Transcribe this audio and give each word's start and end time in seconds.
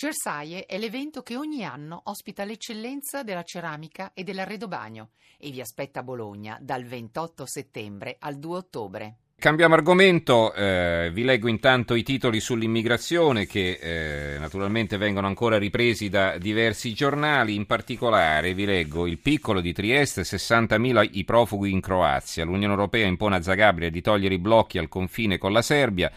Cersaie 0.00 0.64
è 0.64 0.78
l'evento 0.78 1.22
che 1.22 1.36
ogni 1.36 1.62
anno 1.62 2.00
ospita 2.04 2.44
l'eccellenza 2.44 3.22
della 3.22 3.42
ceramica 3.42 4.12
e 4.14 4.24
dell'arredobagno 4.24 5.10
e 5.36 5.50
vi 5.50 5.60
aspetta 5.60 6.00
a 6.00 6.02
Bologna 6.02 6.56
dal 6.58 6.84
28 6.84 7.44
settembre 7.44 8.16
al 8.18 8.38
2 8.38 8.56
ottobre. 8.56 9.16
Cambiamo 9.36 9.74
argomento, 9.74 10.54
eh, 10.54 11.10
vi 11.12 11.22
leggo 11.22 11.48
intanto 11.48 11.94
i 11.94 12.02
titoli 12.02 12.40
sull'immigrazione 12.40 13.44
che 13.44 13.78
eh, 13.78 14.38
naturalmente 14.38 14.96
vengono 14.96 15.26
ancora 15.26 15.58
ripresi 15.58 16.08
da 16.08 16.38
diversi 16.38 16.94
giornali, 16.94 17.54
in 17.54 17.66
particolare 17.66 18.54
vi 18.54 18.64
leggo 18.64 19.06
il 19.06 19.18
piccolo 19.18 19.60
di 19.60 19.74
Trieste, 19.74 20.22
60.000 20.22 21.10
i 21.12 21.24
profughi 21.24 21.72
in 21.72 21.82
Croazia, 21.82 22.46
l'Unione 22.46 22.72
Europea 22.72 23.06
impone 23.06 23.36
a 23.36 23.42
Zagabria 23.42 23.90
di 23.90 24.00
togliere 24.00 24.32
i 24.32 24.38
blocchi 24.38 24.78
al 24.78 24.88
confine 24.88 25.36
con 25.36 25.52
la 25.52 25.60
Serbia, 25.60 26.10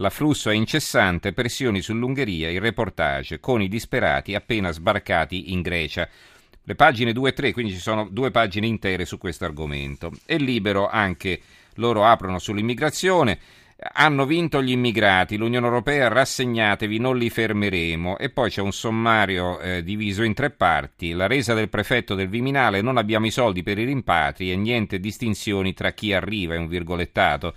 L'afflusso 0.00 0.48
è 0.48 0.54
incessante, 0.54 1.34
pressioni 1.34 1.82
sull'Ungheria, 1.82 2.48
il 2.48 2.60
reportage 2.60 3.38
con 3.38 3.60
i 3.60 3.68
disperati 3.68 4.34
appena 4.34 4.70
sbarcati 4.70 5.52
in 5.52 5.60
Grecia. 5.60 6.08
Le 6.62 6.74
pagine 6.74 7.12
2 7.12 7.28
e 7.28 7.32
3, 7.34 7.52
quindi 7.52 7.72
ci 7.72 7.80
sono 7.80 8.08
due 8.10 8.30
pagine 8.30 8.66
intere 8.66 9.04
su 9.04 9.18
questo 9.18 9.44
argomento. 9.44 10.10
E 10.24 10.38
libero 10.38 10.88
anche 10.88 11.38
loro 11.74 12.06
aprono 12.06 12.38
sull'immigrazione. 12.38 13.38
Hanno 13.92 14.24
vinto 14.24 14.62
gli 14.62 14.70
immigrati, 14.70 15.36
l'Unione 15.36 15.66
Europea 15.66 16.08
rassegnatevi, 16.08 16.98
non 16.98 17.18
li 17.18 17.28
fermeremo. 17.28 18.16
E 18.16 18.30
poi 18.30 18.48
c'è 18.48 18.62
un 18.62 18.72
sommario 18.72 19.60
eh, 19.60 19.82
diviso 19.82 20.22
in 20.22 20.32
tre 20.32 20.48
parti. 20.48 21.12
La 21.12 21.26
resa 21.26 21.52
del 21.52 21.68
prefetto 21.68 22.14
del 22.14 22.28
Viminale, 22.28 22.80
non 22.80 22.96
abbiamo 22.96 23.26
i 23.26 23.30
soldi 23.30 23.62
per 23.62 23.78
i 23.78 23.84
rimpatri 23.84 24.50
e 24.50 24.56
niente 24.56 24.98
distinzioni 24.98 25.74
tra 25.74 25.92
chi 25.92 26.14
arriva, 26.14 26.54
è 26.54 26.58
un 26.58 26.68
virgolettato. 26.68 27.54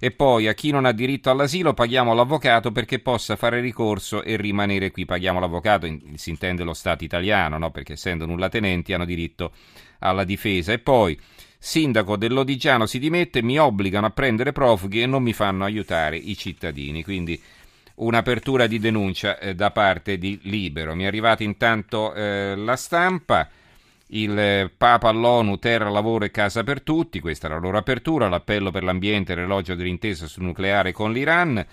E 0.00 0.12
poi 0.12 0.46
a 0.46 0.54
chi 0.54 0.70
non 0.70 0.84
ha 0.84 0.92
diritto 0.92 1.28
all'asilo 1.28 1.74
paghiamo 1.74 2.14
l'avvocato 2.14 2.70
perché 2.70 3.00
possa 3.00 3.34
fare 3.34 3.60
ricorso 3.60 4.22
e 4.22 4.36
rimanere 4.36 4.92
qui. 4.92 5.04
Paghiamo 5.04 5.40
l'avvocato, 5.40 5.88
si 6.14 6.30
intende 6.30 6.62
lo 6.62 6.72
Stato 6.72 7.02
italiano, 7.02 7.58
no? 7.58 7.72
perché 7.72 7.94
essendo 7.94 8.24
nullatenenti 8.24 8.92
hanno 8.92 9.04
diritto 9.04 9.52
alla 9.98 10.22
difesa. 10.22 10.72
E 10.72 10.78
poi 10.78 11.18
sindaco 11.58 12.16
dell'Odigiano 12.16 12.86
si 12.86 13.00
dimette, 13.00 13.42
mi 13.42 13.58
obbligano 13.58 14.06
a 14.06 14.10
prendere 14.10 14.52
profughi 14.52 15.02
e 15.02 15.06
non 15.06 15.24
mi 15.24 15.32
fanno 15.32 15.64
aiutare 15.64 16.16
i 16.16 16.36
cittadini. 16.36 17.02
Quindi 17.02 17.40
un'apertura 17.96 18.68
di 18.68 18.78
denuncia 18.78 19.36
eh, 19.38 19.56
da 19.56 19.72
parte 19.72 20.16
di 20.16 20.38
Libero. 20.42 20.94
Mi 20.94 21.04
è 21.04 21.06
arrivata 21.06 21.42
intanto 21.42 22.14
eh, 22.14 22.54
la 22.54 22.76
stampa 22.76 23.48
il 24.08 24.70
Papa 24.76 25.08
all'ONU, 25.08 25.58
terra, 25.58 25.90
lavoro 25.90 26.24
e 26.24 26.30
casa 26.30 26.62
per 26.62 26.82
tutti, 26.82 27.20
questa 27.20 27.46
è 27.46 27.50
la 27.50 27.58
loro 27.58 27.78
apertura, 27.78 28.28
l'appello 28.28 28.70
per 28.70 28.82
l'ambiente 28.82 29.32
e 29.32 29.36
l'elogio 29.36 29.74
dell'intesa 29.74 30.26
sul 30.26 30.44
nucleare 30.44 30.92
con 30.92 31.12
l'Iran. 31.12 31.64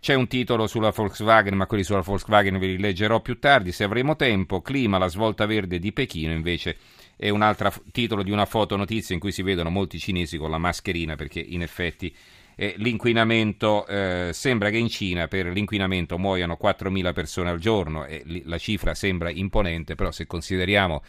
C'è 0.00 0.14
un 0.14 0.26
titolo 0.28 0.66
sulla 0.66 0.90
Volkswagen, 0.90 1.54
ma 1.54 1.66
quelli 1.66 1.84
sulla 1.84 2.00
Volkswagen 2.00 2.58
ve 2.58 2.66
li 2.66 2.78
leggerò 2.78 3.20
più 3.20 3.38
tardi 3.38 3.70
se 3.70 3.84
avremo 3.84 4.16
tempo. 4.16 4.62
Clima, 4.62 4.96
la 4.96 5.08
svolta 5.08 5.44
verde 5.44 5.78
di 5.78 5.92
Pechino 5.92 6.32
invece 6.32 6.76
è 7.16 7.28
un 7.28 7.42
altro 7.42 7.70
titolo 7.92 8.22
di 8.22 8.30
una 8.30 8.46
fotonotizia 8.46 9.14
in 9.14 9.20
cui 9.20 9.30
si 9.30 9.42
vedono 9.42 9.68
molti 9.68 9.98
cinesi 9.98 10.38
con 10.38 10.50
la 10.50 10.56
mascherina 10.56 11.16
perché 11.16 11.40
in 11.40 11.60
effetti 11.60 12.14
eh, 12.56 12.74
l'inquinamento 12.78 13.86
eh, 13.86 14.30
sembra 14.32 14.70
che 14.70 14.78
in 14.78 14.88
Cina 14.88 15.28
per 15.28 15.46
l'inquinamento 15.46 16.18
muoiano 16.18 16.58
4.000 16.60 17.12
persone 17.12 17.50
al 17.50 17.58
giorno 17.58 18.06
e 18.06 18.22
la 18.44 18.58
cifra 18.58 18.94
sembra 18.94 19.30
imponente, 19.30 19.94
però 19.94 20.10
se 20.10 20.26
consideriamo 20.26 21.02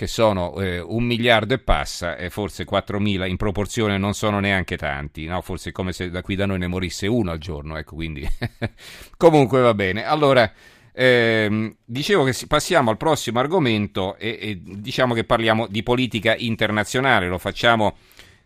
che 0.00 0.06
sono 0.06 0.58
eh, 0.58 0.80
un 0.80 1.04
miliardo 1.04 1.52
e 1.52 1.58
passa, 1.58 2.16
e 2.16 2.30
forse 2.30 2.64
4.000 2.64 3.28
in 3.28 3.36
proporzione 3.36 3.98
non 3.98 4.14
sono 4.14 4.40
neanche 4.40 4.78
tanti, 4.78 5.26
no? 5.26 5.42
forse 5.42 5.68
è 5.68 5.72
come 5.72 5.92
se 5.92 6.08
da 6.08 6.22
qui 6.22 6.36
da 6.36 6.46
noi 6.46 6.58
ne 6.58 6.68
morisse 6.68 7.06
uno 7.06 7.32
al 7.32 7.36
giorno, 7.36 7.76
ecco, 7.76 7.96
quindi 7.96 8.26
comunque 9.18 9.60
va 9.60 9.74
bene. 9.74 10.06
Allora, 10.06 10.50
ehm, 10.90 11.76
dicevo 11.84 12.24
che 12.24 12.34
passiamo 12.46 12.88
al 12.88 12.96
prossimo 12.96 13.40
argomento 13.40 14.16
e, 14.16 14.38
e, 14.40 14.60
diciamo 14.62 15.12
che 15.12 15.24
parliamo 15.24 15.66
di 15.66 15.82
politica 15.82 16.34
internazionale, 16.34 17.28
lo 17.28 17.36
facciamo 17.36 17.98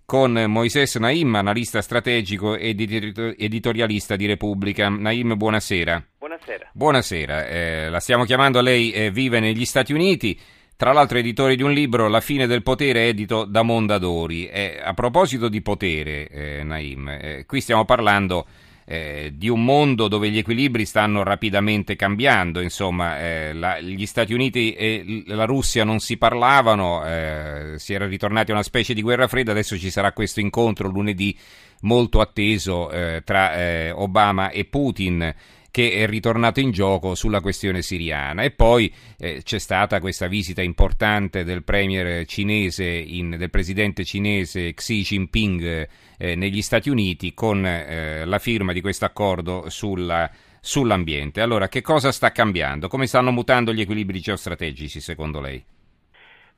con 0.04 0.32
Moises 0.48 0.96
Naim, 0.96 1.36
analista 1.36 1.80
strategico 1.82 2.56
ed 2.56 2.80
editorialista 2.80 4.16
di 4.16 4.26
Repubblica. 4.26 4.88
Naim, 4.88 5.36
buonasera. 5.36 6.04
Buonasera. 6.18 6.70
Buonasera, 6.72 7.46
eh, 7.46 7.88
la 7.90 8.00
stiamo 8.00 8.24
chiamando, 8.24 8.60
lei 8.60 8.90
eh, 8.90 9.12
vive 9.12 9.38
negli 9.38 9.64
Stati 9.64 9.92
Uniti, 9.92 10.36
tra 10.76 10.92
l'altro 10.92 11.18
editore 11.18 11.54
di 11.54 11.62
un 11.62 11.72
libro, 11.72 12.08
La 12.08 12.20
fine 12.20 12.46
del 12.46 12.62
potere, 12.62 13.06
edito 13.06 13.44
da 13.44 13.62
Mondadori. 13.62 14.46
Eh, 14.46 14.80
a 14.82 14.92
proposito 14.92 15.48
di 15.48 15.62
potere, 15.62 16.28
eh, 16.28 16.62
Naim, 16.64 17.08
eh, 17.08 17.44
qui 17.46 17.60
stiamo 17.60 17.84
parlando 17.84 18.46
eh, 18.86 19.32
di 19.34 19.48
un 19.48 19.64
mondo 19.64 20.08
dove 20.08 20.30
gli 20.30 20.38
equilibri 20.38 20.84
stanno 20.84 21.22
rapidamente 21.22 21.96
cambiando, 21.96 22.60
insomma, 22.60 23.20
eh, 23.20 23.52
la, 23.52 23.80
gli 23.80 24.04
Stati 24.04 24.34
Uniti 24.34 24.72
e 24.74 25.22
la 25.26 25.44
Russia 25.44 25.84
non 25.84 26.00
si 26.00 26.16
parlavano, 26.16 27.06
eh, 27.06 27.74
si 27.76 27.94
era 27.94 28.06
ritornati 28.06 28.50
a 28.50 28.54
una 28.54 28.62
specie 28.62 28.94
di 28.94 29.00
guerra 29.00 29.28
fredda, 29.28 29.52
adesso 29.52 29.78
ci 29.78 29.90
sarà 29.90 30.12
questo 30.12 30.40
incontro 30.40 30.88
lunedì 30.88 31.36
molto 31.80 32.20
atteso 32.20 32.90
tra 33.24 33.92
Obama 33.94 34.48
e 34.48 34.64
Putin 34.64 35.34
che 35.74 35.90
è 35.90 36.06
ritornato 36.06 36.60
in 36.60 36.70
gioco 36.70 37.16
sulla 37.16 37.40
questione 37.40 37.82
siriana. 37.82 38.44
E 38.44 38.52
poi 38.52 38.94
eh, 39.18 39.40
c'è 39.42 39.58
stata 39.58 39.98
questa 39.98 40.28
visita 40.28 40.62
importante 40.62 41.42
del 41.42 41.64
premier 41.64 42.24
cinese, 42.26 42.84
in, 42.84 43.30
del 43.30 43.50
presidente 43.50 44.04
cinese 44.04 44.72
Xi 44.72 45.02
Jinping 45.02 45.88
eh, 46.16 46.36
negli 46.36 46.62
Stati 46.62 46.90
Uniti 46.90 47.34
con 47.34 47.66
eh, 47.66 48.24
la 48.24 48.38
firma 48.38 48.72
di 48.72 48.80
questo 48.80 49.04
accordo 49.04 49.68
sulla, 49.68 50.30
sull'ambiente. 50.60 51.40
Allora, 51.40 51.66
che 51.66 51.80
cosa 51.80 52.12
sta 52.12 52.30
cambiando? 52.30 52.86
Come 52.86 53.08
stanno 53.08 53.32
mutando 53.32 53.74
gli 53.74 53.80
equilibri 53.80 54.20
geostrategici 54.20 55.00
secondo 55.00 55.40
lei? 55.40 55.60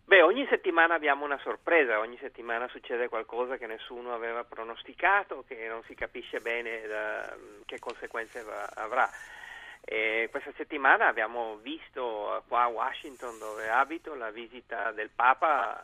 Beh, 0.09 0.23
ogni 0.23 0.47
settimana 0.49 0.95
abbiamo 0.95 1.25
una 1.25 1.39
sorpresa, 1.39 1.99
ogni 1.99 2.17
settimana 2.19 2.69
succede 2.69 3.09
qualcosa 3.09 3.57
che 3.57 3.67
nessuno 3.67 4.15
aveva 4.15 4.45
pronosticato, 4.45 5.43
che 5.49 5.67
non 5.67 5.83
si 5.83 5.97
capisce 5.97 6.39
bene 6.39 6.87
da, 6.87 7.37
che 7.65 7.81
conseguenze 7.81 8.45
va, 8.45 8.71
avrà. 8.77 9.11
E 9.85 10.29
questa 10.31 10.53
settimana 10.57 11.09
abbiamo 11.09 11.57
visto 11.57 12.41
qua 12.47 12.63
a 12.63 12.69
Washington, 12.69 13.37
dove 13.41 13.69
abito, 13.69 14.15
la 14.15 14.31
visita 14.31 14.93
del 14.93 15.11
Papa 15.11 15.83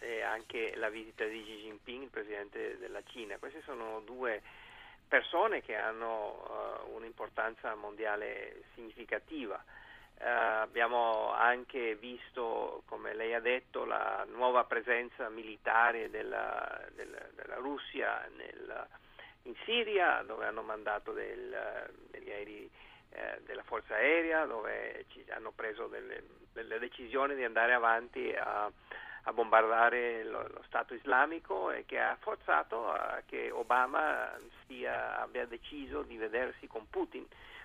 eh, 0.00 0.18
e 0.18 0.22
anche 0.22 0.74
la 0.76 0.90
visita 0.90 1.24
di 1.24 1.42
Xi 1.42 1.62
Jinping, 1.62 2.02
il 2.02 2.10
presidente 2.10 2.76
della 2.76 3.02
Cina. 3.04 3.38
Queste 3.38 3.62
sono 3.64 4.02
due 4.04 4.42
persone 5.08 5.62
che 5.62 5.74
hanno 5.74 6.84
uh, 6.86 6.96
un'importanza 6.96 7.74
mondiale 7.76 8.64
significativa. 8.74 9.62
Uh, 10.16 10.62
abbiamo 10.62 11.32
anche 11.32 11.96
visto, 11.96 12.82
come 12.86 13.14
lei 13.14 13.34
ha 13.34 13.40
detto, 13.40 13.84
la 13.84 14.24
nuova 14.32 14.64
presenza 14.64 15.28
militare 15.28 16.08
della, 16.08 16.80
della, 16.94 17.20
della 17.34 17.56
Russia 17.56 18.26
nel, 18.36 18.86
in 19.42 19.54
Siria, 19.64 20.22
dove 20.26 20.46
hanno 20.46 20.62
mandato 20.62 21.12
del, 21.12 21.90
degli 22.10 22.30
aerei 22.30 22.70
eh, 23.14 23.40
della 23.46 23.62
forza 23.62 23.94
aerea, 23.94 24.44
dove 24.44 25.06
ci, 25.08 25.24
hanno 25.30 25.52
preso 25.52 25.86
delle, 25.86 26.22
delle, 26.52 26.78
decisioni 26.78 27.34
di 27.34 27.44
andare 27.44 27.72
avanti 27.72 28.32
a, 28.32 28.70
a 29.22 29.32
bombardare 29.32 30.24
lo, 30.24 30.46
lo, 30.48 30.62
Stato 30.66 30.94
islamico 30.94 31.70
e 31.70 31.84
che 31.86 32.00
ha 32.00 32.16
forzato 32.18 32.90
a 32.90 33.22
che 33.24 33.50
Obama 33.52 34.32
sia, 34.66 35.20
abbia 35.20 35.46
deciso 35.46 36.02
di 36.02 36.16
vedersi 36.16 36.66
con 36.66 36.88
Putin 36.90 37.24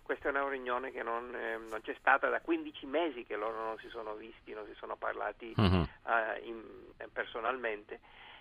questa 0.10 0.30
è 0.30 0.32
una 0.32 0.50
riunione 0.50 0.90
che 0.90 1.04
non, 1.04 1.36
eh, 1.36 1.60
non, 1.70 1.82
c'è 1.82 1.96
stata 2.00 2.30
da 2.30 2.42
15 2.42 2.88
mesi 2.88 3.26
che 3.26 3.36
loro 3.36 3.64
non 3.64 3.78
si 3.78 3.90
sono 3.90 4.16
visti, 4.16 4.54
non 4.54 4.66
si 4.66 4.74
sono 4.74 4.96
parlati 4.96 5.54
uh-huh. 5.56 5.64
uh, 5.66 6.46
in, 6.46 6.64
eh, 6.98 7.08
personalmente 7.14 8.00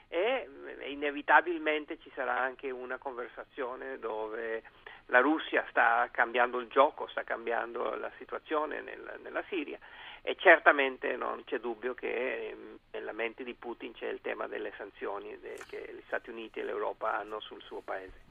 e 0.08 0.48
eh, 0.80 0.90
inevitabilmente 0.90 1.98
ci 2.00 2.10
sarà 2.14 2.38
anche 2.38 2.70
una 2.70 2.98
conversazione 2.98 3.98
dove 3.98 4.62
la 5.06 5.20
Russia 5.20 5.64
sta 5.70 6.08
cambiando 6.10 6.58
il 6.58 6.68
gioco, 6.68 7.06
sta 7.08 7.24
cambiando 7.24 7.94
la 7.96 8.10
situazione 8.18 8.80
nel, 8.80 9.18
nella 9.22 9.42
Siria 9.48 9.78
e 10.22 10.36
certamente 10.38 11.16
non 11.16 11.42
c'è 11.44 11.58
dubbio 11.58 11.94
che 11.94 12.08
eh, 12.08 12.56
nella 12.92 13.12
mente 13.12 13.44
di 13.44 13.54
Putin 13.54 13.92
c'è 13.92 14.08
il 14.08 14.20
tema 14.20 14.46
delle 14.46 14.72
sanzioni 14.76 15.38
che 15.68 15.90
gli 15.94 16.02
Stati 16.06 16.30
Uniti 16.30 16.60
e 16.60 16.64
l'Europa 16.64 17.18
hanno 17.18 17.40
sul 17.40 17.62
suo 17.62 17.80
paese. 17.80 18.26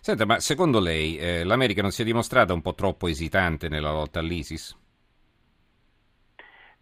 Senta, 0.00 0.24
ma 0.24 0.40
secondo 0.40 0.80
lei 0.80 1.18
eh, 1.18 1.44
l'America 1.44 1.82
non 1.82 1.90
si 1.90 2.02
è 2.02 2.04
dimostrata 2.04 2.52
un 2.52 2.62
po' 2.62 2.74
troppo 2.74 3.08
esitante 3.08 3.68
nella 3.68 3.92
lotta 3.92 4.20
all'ISIS? 4.20 4.87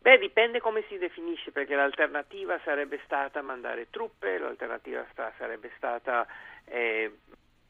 Beh, 0.06 0.18
dipende 0.18 0.60
come 0.60 0.84
si 0.88 0.98
definisce, 0.98 1.50
perché 1.50 1.74
l'alternativa 1.74 2.60
sarebbe 2.62 3.00
stata 3.04 3.42
mandare 3.42 3.88
truppe, 3.90 4.38
l'alternativa 4.38 5.04
sta, 5.10 5.32
sarebbe 5.36 5.72
stata 5.76 6.24
eh, 6.64 7.10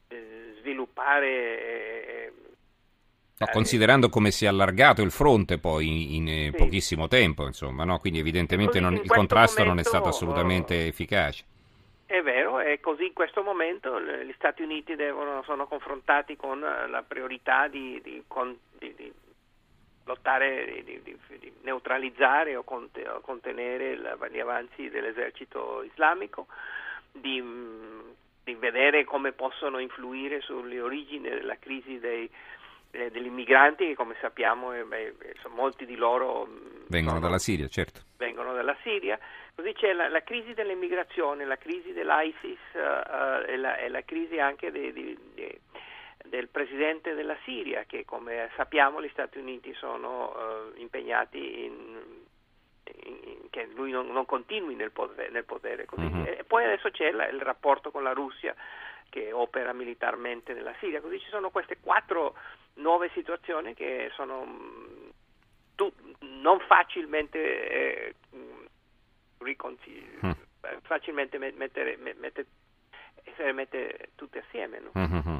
eh 0.08 0.54
sviluppare 0.58 1.28
eh, 1.28 2.32
No, 3.38 3.46
considerando 3.52 4.10
come 4.10 4.30
si 4.30 4.44
è 4.44 4.48
allargato 4.48 5.00
il 5.00 5.12
fronte 5.12 5.58
poi 5.58 6.14
in, 6.16 6.28
in 6.28 6.50
sì. 6.50 6.56
pochissimo 6.56 7.08
tempo, 7.08 7.46
insomma, 7.46 7.84
no? 7.84 7.98
quindi 7.98 8.18
evidentemente 8.18 8.80
non, 8.80 8.94
il 8.94 9.06
contrasto 9.06 9.62
momento, 9.62 9.74
non 9.74 9.78
è 9.78 9.82
stato 9.84 10.08
assolutamente 10.08 10.74
oh, 10.74 10.88
efficace. 10.88 11.44
È 12.04 12.20
vero, 12.20 12.60
e 12.60 12.80
così 12.80 13.06
in 13.06 13.12
questo 13.14 13.42
momento 13.42 13.98
gli 13.98 14.32
Stati 14.36 14.60
Uniti 14.60 14.94
devono, 14.94 15.42
sono 15.44 15.66
confrontati 15.66 16.36
con 16.36 16.60
la 16.60 17.02
priorità 17.06 17.66
di, 17.68 17.98
di, 18.02 18.22
di, 18.78 18.94
di 18.94 19.12
lottare, 20.06 20.82
di, 20.84 21.02
di, 21.02 21.16
di, 21.38 21.52
neutralizzare 21.62 22.56
o, 22.56 22.64
contenere 22.64 23.98
gli 24.30 24.38
avanzi 24.38 24.88
dell'esercito 24.88 25.82
islamico, 25.82 26.46
di, 27.12 27.42
di, 28.42 28.54
vedere 28.54 29.04
come 29.04 29.32
possono 29.32 29.78
influire 29.78 30.40
sulle 30.40 30.80
origini 30.80 31.28
della 31.28 31.58
crisi 31.58 31.98
dei, 31.98 32.30
eh, 32.92 33.10
degli 33.10 33.26
immigranti 33.26 33.88
che 33.88 33.94
come 33.94 34.16
sappiamo 34.20 34.72
eh, 34.72 34.84
beh, 34.84 35.14
molti 35.54 35.84
di 35.84 35.96
loro 35.96 36.48
vengono 36.88 37.16
sono, 37.16 37.26
dalla 37.26 37.38
Siria, 37.38 37.68
certo. 37.68 38.00
Vengono 38.16 38.52
dalla 38.52 38.76
Siria. 38.82 39.18
Così 39.54 39.72
c'è 39.72 39.92
la, 39.92 40.08
la 40.08 40.22
crisi 40.22 40.54
dell'immigrazione, 40.54 41.44
la 41.44 41.56
crisi 41.56 41.92
dell'ISIS 41.92 42.58
uh, 42.74 43.48
e, 43.48 43.56
la, 43.56 43.76
e, 43.78 43.88
la, 43.88 44.02
crisi 44.02 44.38
anche 44.38 44.70
di, 44.70 44.92
di, 44.92 45.18
di, 45.34 45.60
del 46.28 46.48
presidente 46.48 47.14
della 47.14 47.36
Siria 47.44 47.84
che 47.84 48.04
come 48.04 48.50
sappiamo 48.56 49.02
gli 49.02 49.08
Stati 49.10 49.38
Uniti 49.38 49.72
sono 49.74 50.32
uh, 50.34 50.80
impegnati 50.80 51.64
in, 51.64 52.24
in, 53.04 53.50
che 53.50 53.68
lui 53.74 53.90
non, 53.90 54.06
non 54.08 54.24
continui 54.26 54.74
nel 54.74 54.90
potere. 54.90 55.30
Nel 55.30 55.44
potere 55.44 55.86
mm-hmm. 55.98 56.24
E 56.26 56.44
poi 56.46 56.64
adesso 56.64 56.90
c'è 56.90 57.10
la, 57.10 57.28
il 57.28 57.40
rapporto 57.40 57.90
con 57.90 58.02
la 58.02 58.12
Russia 58.12 58.54
che 59.08 59.32
opera 59.32 59.72
militarmente 59.72 60.52
nella 60.52 60.74
Siria, 60.80 61.00
così 61.00 61.18
ci 61.20 61.28
sono 61.28 61.50
queste 61.50 61.78
quattro 61.80 62.36
nuove 62.74 63.10
situazioni 63.14 63.72
che 63.72 64.10
sono 64.14 64.44
mm, 64.44 65.08
tu, 65.74 65.90
non 66.20 66.58
facilmente 66.60 67.38
eh, 67.70 68.14
riconcil- 69.38 70.26
mm. 70.26 70.30
facilmente 70.82 71.38
mettere, 71.38 71.96
mettere 71.96 72.46
essere 73.26 73.52
mette 73.52 74.10
tutte 74.14 74.38
assieme. 74.46 74.80
No? 74.80 74.90
Mm-hmm. 74.96 75.36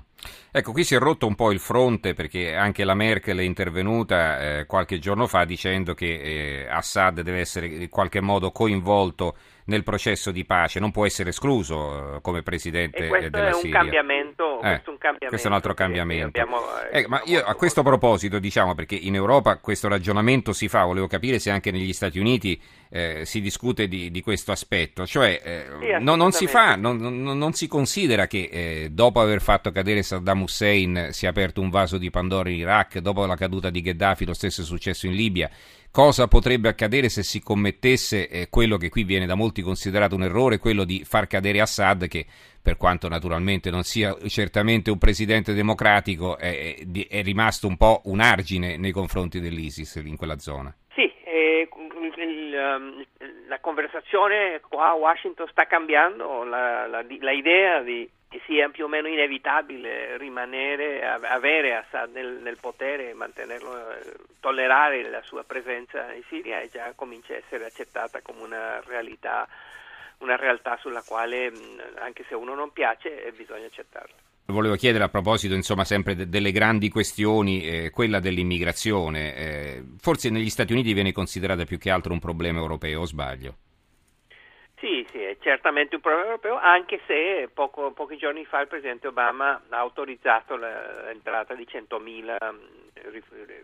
Ecco, 0.59 0.73
qui 0.73 0.85
si 0.85 0.95
è 0.95 0.99
rotto 0.99 1.27
un 1.27 1.35
po' 1.35 1.53
il 1.53 1.59
fronte 1.59 2.15
perché 2.15 2.55
anche 2.55 2.83
la 2.85 2.95
Merkel 2.95 3.37
è 3.37 3.43
intervenuta 3.43 4.41
eh, 4.41 4.65
qualche 4.65 4.99
giorno 4.99 5.27
fa 5.27 5.45
dicendo 5.45 5.93
che 5.93 6.07
eh, 6.07 6.67
Assad 6.67 7.21
deve 7.21 7.41
essere 7.41 7.67
in 7.67 7.91
qualche 7.91 8.23
modo 8.23 8.51
coinvolto 8.53 9.37
nel 9.67 9.83
processo 9.83 10.31
di 10.31 10.47
pace, 10.47 10.81
non 10.81 10.93
può 10.93 11.05
essere 11.05 11.29
escluso 11.29 12.17
eh, 12.17 12.21
come 12.23 12.43
presidente 12.43 13.07
della 13.29 13.53
Siria. 13.53 13.81
Cambiamento, 13.81 14.45
eh, 14.45 14.46
questo, 14.75 14.91
è 14.91 14.93
un 14.93 14.99
cambiamento, 14.99 15.29
questo 15.29 15.47
è 15.47 15.51
un 15.51 15.57
altro 15.57 15.75
cambiamento. 15.75 16.27
Abbiamo, 16.27 16.57
eh, 16.91 17.07
ma 17.09 17.21
io 17.25 17.43
a 17.45 17.55
questo 17.55 17.83
proposito, 17.83 18.39
diciamo, 18.39 18.75
perché 18.75 18.95
in 18.95 19.15
Europa 19.15 19.57
questo 19.59 19.89
ragionamento 19.89 20.53
si 20.53 20.69
fa, 20.69 20.85
volevo 20.85 21.07
capire 21.07 21.39
se 21.39 21.51
anche 21.51 21.71
negli 21.71 21.93
Stati 21.93 22.19
Uniti 22.19 22.61
eh, 22.89 23.25
si 23.25 23.41
discute 23.41 23.89
di, 23.89 24.11
di, 24.11 24.21
questo 24.21 24.53
aspetto, 24.53 25.07
cioè 25.07 25.41
eh, 25.43 25.65
sì, 25.81 26.05
no, 26.05 26.15
non 26.15 26.33
si 26.33 26.47
fa, 26.47 26.77
non, 26.77 26.97
non, 26.97 27.39
non 27.39 27.53
si 27.53 27.67
considera 27.67 28.27
che 28.27 28.49
eh, 28.51 28.89
dopo 28.91 29.21
aver 29.21 29.41
fatto 29.41 29.71
cadere 29.71 30.03
Saddam 30.03 30.43
Hussein 30.43 31.09
si 31.11 31.27
è 31.27 31.29
aperto 31.29 31.61
un 31.61 31.71
vaso 31.71 31.99
di 31.99 32.11
Pandora 32.11 32.49
in 32.49 32.57
Iraq, 32.57 32.99
dopo 32.99 33.27
la 33.27 33.37
caduta 33.37 33.71
di 33.71 33.81
Gheddafi 33.81 34.25
lo 34.25 34.35
stesso 34.35 34.63
è 34.63 34.65
successo 34.65 35.07
in 35.07 35.15
Libia, 35.15 35.51
cosa 35.97 36.29
potrebbe 36.29 36.69
accadere 36.69 37.09
se 37.09 37.23
si 37.23 37.41
commettesse 37.41 38.29
eh, 38.29 38.49
quello 38.51 38.77
che 38.77 38.91
qui 38.91 39.03
viene 39.03 39.25
da 39.25 39.35
molti 39.35 39.63
considerato 39.63 40.15
un 40.15 40.25
errore, 40.25 40.59
quello 40.59 40.85
di 40.85 41.03
far 41.07 41.27
cadere 41.27 41.63
Assad, 41.63 42.07
che 42.07 42.27
per 42.61 42.77
quanto 42.77 43.09
naturalmente 43.09 43.71
non 43.71 43.83
sia 43.83 44.15
certamente 44.27 44.91
un 44.91 44.99
presidente 44.99 45.55
democratico, 45.55 46.37
è, 46.37 46.77
è 47.09 47.23
rimasto 47.23 47.67
un 47.67 47.79
po' 47.79 48.03
un 48.05 48.21
argine 48.21 48.77
nei 48.77 48.91
confronti 48.91 49.41
dell'ISIS 49.41 50.03
in 50.05 50.19
quella 50.19 50.39
zona. 50.39 50.77
Sì, 50.95 51.11
eh, 51.25 51.67
um, 52.57 53.05
la 53.49 53.59
conversazione 53.61 54.61
qua 54.61 54.89
a 54.89 54.95
Washington 54.95 55.49
sta 55.49 55.67
cambiando, 55.67 56.45
la, 56.45 56.87
la, 56.87 57.05
la 57.21 57.33
idea 57.33 57.81
di 57.81 58.09
che 58.29 58.43
sia 58.45 58.69
più 58.69 58.85
o 58.85 58.89
meno 58.89 59.09
inevitabile 59.09 60.17
rimanere, 60.19 61.05
avere 61.07 61.77
Assad 61.77 62.13
nel, 62.13 62.41
nel 62.43 62.59
potere, 62.59 63.11
eh, 63.11 64.17
tollerare 64.41 65.09
la 65.09 65.23
sua 65.23 65.45
presenza 65.45 66.13
in 66.13 66.23
Siria 66.29 66.61
e 66.61 66.69
già 66.69 66.93
comincia 66.95 67.35
a 67.35 67.37
essere 67.37 67.67
accettata 67.67 68.21
come 68.23 68.43
una 68.43 68.81
realtà, 68.85 69.47
una 70.19 70.37
realtà 70.37 70.77
sulla 70.79 71.03
quale 71.03 71.53
anche 71.99 72.25
se 72.29 72.35
uno 72.35 72.55
non 72.55 72.73
piace 72.73 73.25
eh, 73.25 73.33
bisogna 73.33 73.67
accettarla. 73.67 74.15
Volevo 74.47 74.77
chiedere 74.77 75.03
a 75.03 75.09
proposito, 75.09 75.55
insomma, 75.55 75.85
sempre 75.85 76.15
de- 76.15 76.29
delle 76.29 76.53
grandi 76.53 76.89
questioni, 76.89 77.67
eh, 77.67 77.91
quella 77.91 78.21
dell'immigrazione. 78.21 79.35
Eh, 79.35 79.83
forse 79.99 80.31
negli 80.31 80.51
Stati 80.51 80.73
Uniti 80.73 80.93
viene 80.93 81.11
considerata 81.11 81.65
più 81.65 81.79
che 81.79 81.91
altro 81.91 82.13
un 82.13 82.21
problema 82.21 82.61
europeo, 82.61 83.01
o 83.01 83.07
sbaglio? 83.07 83.57
Sì, 84.79 85.05
sì, 85.11 85.19
è 85.19 85.37
certamente 85.41 85.97
un 85.97 86.01
problema 86.01 86.27
europeo, 86.27 86.61
anche 86.61 87.01
se 87.07 87.49
poco, 87.53 87.91
pochi 87.91 88.17
giorni 88.19 88.45
fa 88.45 88.61
il 88.61 88.69
Presidente 88.69 89.09
Obama 89.09 89.63
ha 89.69 89.79
autorizzato 89.79 90.57
l'entrata 90.57 91.55
di 91.55 91.67
100.000 91.69 92.37
mm, 92.53 93.57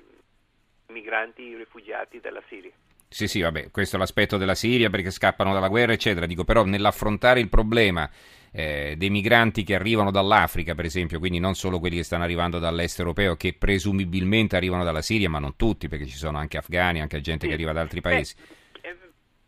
migranti 0.89 1.55
rifugiati 1.55 2.19
dalla 2.19 2.43
Siria. 2.49 2.73
Sì, 3.09 3.29
sì, 3.29 3.43
vabbè, 3.43 3.71
questo 3.71 3.97
è 3.97 3.99
l'aspetto 3.99 4.39
della 4.39 4.55
Siria 4.55 4.89
perché 4.89 5.11
scappano 5.11 5.53
dalla 5.53 5.69
guerra, 5.69 5.93
eccetera. 5.93 6.25
Dico 6.25 6.45
però 6.45 6.65
nell'affrontare 6.65 7.41
il 7.41 7.51
problema 7.51 8.09
eh, 8.53 8.95
dei 8.97 9.11
migranti 9.11 9.65
che 9.65 9.75
arrivano 9.75 10.11
dall'Africa, 10.11 10.75
per 10.75 10.85
esempio, 10.85 11.19
quindi 11.19 11.39
non 11.39 11.55
solo 11.55 11.79
quelli 11.79 11.97
che 11.97 12.05
stanno 12.05 12.25
arrivando 12.25 12.59
dall'est 12.59 12.99
europeo, 12.99 13.37
che 13.37 13.55
presumibilmente 13.59 14.57
arrivano 14.57 14.85
dalla 14.85 15.03
Siria, 15.03 15.31
ma 15.31 15.39
non 15.39 15.57
tutti, 15.57 15.89
perché 15.89 16.07
ci 16.07 16.17
sono 16.17 16.39
anche 16.39 16.59
afghani, 16.59 17.01
anche 17.01 17.21
gente 17.21 17.47
che 17.47 17.55
arriva 17.55 17.73
da 17.73 17.81
altri 17.81 18.01
paesi. 18.01 18.35
Beh 18.37 18.63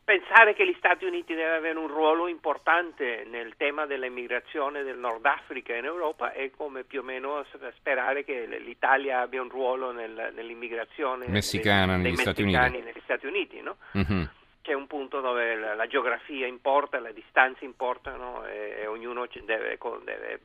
pensare 0.04 0.54
che 0.54 0.66
gli 0.66 0.74
Stati 0.76 1.06
Uniti 1.06 1.34
devono 1.34 1.56
avere 1.56 1.78
un 1.78 1.88
ruolo 1.88 2.28
importante 2.28 3.26
nel 3.28 3.54
tema 3.56 3.86
dell'immigrazione 3.86 4.82
del 4.82 4.98
Nord 4.98 5.24
Africa 5.24 5.74
in 5.74 5.86
Europa 5.86 6.32
è 6.32 6.50
come 6.50 6.84
più 6.84 7.00
o 7.00 7.02
meno 7.02 7.44
sperare 7.76 8.22
che 8.22 8.46
l'Italia 8.62 9.20
abbia 9.20 9.40
un 9.40 9.48
ruolo 9.48 9.92
nel, 9.92 10.32
nell'immigrazione 10.34 11.26
messicana 11.28 11.94
dei, 11.94 12.02
negli, 12.02 12.16
Stati 12.16 12.44
negli 12.44 13.00
Stati 13.02 13.26
Uniti. 13.26 13.60
No? 13.62 13.76
Mm-hmm. 13.96 14.24
C'è 14.64 14.72
un 14.72 14.86
punto 14.86 15.20
dove 15.20 15.56
la, 15.56 15.74
la, 15.74 15.86
geografia 15.86 16.46
importa, 16.46 16.98
le 16.98 17.12
distanze 17.12 17.66
importano 17.66 18.46
e, 18.46 18.76
e 18.78 18.86
ognuno 18.86 19.28
deve, 19.44 19.78
deve 20.04 20.40